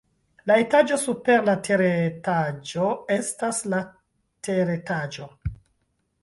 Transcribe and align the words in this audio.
La 0.51 0.55
etaĝo 0.61 0.95
super 1.01 1.43
la 1.49 1.53
teretaĝo 1.67 2.87
estas 3.17 3.61
la 3.75 3.83
teretaĝo. 4.49 5.29